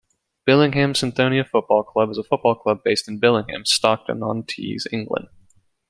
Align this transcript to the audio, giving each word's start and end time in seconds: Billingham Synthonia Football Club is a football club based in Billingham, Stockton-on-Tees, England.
Billingham 0.47 0.95
Synthonia 0.95 1.47
Football 1.47 1.83
Club 1.83 2.09
is 2.09 2.17
a 2.17 2.23
football 2.23 2.55
club 2.55 2.79
based 2.83 3.07
in 3.07 3.19
Billingham, 3.21 3.67
Stockton-on-Tees, 3.67 4.87
England. 4.91 5.27